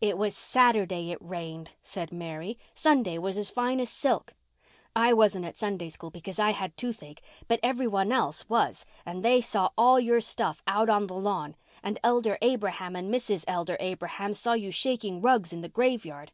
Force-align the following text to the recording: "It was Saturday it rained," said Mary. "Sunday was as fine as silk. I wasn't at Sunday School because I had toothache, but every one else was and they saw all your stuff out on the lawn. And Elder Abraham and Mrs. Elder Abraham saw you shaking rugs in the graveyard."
"It 0.00 0.18
was 0.18 0.36
Saturday 0.36 1.12
it 1.12 1.18
rained," 1.22 1.70
said 1.84 2.10
Mary. 2.10 2.58
"Sunday 2.74 3.16
was 3.16 3.38
as 3.38 3.48
fine 3.48 3.78
as 3.78 3.88
silk. 3.88 4.34
I 4.96 5.12
wasn't 5.12 5.44
at 5.44 5.56
Sunday 5.56 5.88
School 5.88 6.10
because 6.10 6.40
I 6.40 6.50
had 6.50 6.76
toothache, 6.76 7.22
but 7.46 7.60
every 7.62 7.86
one 7.86 8.10
else 8.10 8.48
was 8.48 8.84
and 9.06 9.24
they 9.24 9.40
saw 9.40 9.70
all 9.78 10.00
your 10.00 10.20
stuff 10.20 10.64
out 10.66 10.88
on 10.88 11.06
the 11.06 11.14
lawn. 11.14 11.54
And 11.80 12.00
Elder 12.02 12.38
Abraham 12.42 12.96
and 12.96 13.08
Mrs. 13.14 13.44
Elder 13.46 13.76
Abraham 13.78 14.34
saw 14.34 14.54
you 14.54 14.72
shaking 14.72 15.22
rugs 15.22 15.52
in 15.52 15.60
the 15.60 15.68
graveyard." 15.68 16.32